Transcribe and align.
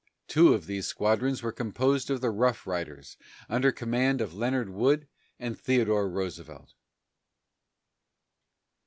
Two 0.27 0.55
of 0.55 0.65
these 0.65 0.87
squadrons 0.87 1.43
were 1.43 1.51
composed 1.51 2.09
of 2.09 2.21
the 2.21 2.31
"Rough 2.31 2.65
Riders," 2.65 3.17
under 3.47 3.71
command 3.71 4.19
of 4.19 4.33
Leonard 4.33 4.71
Wood 4.71 5.07
and 5.37 5.55
Theodore 5.55 6.09
Roosevelt. 6.09 6.73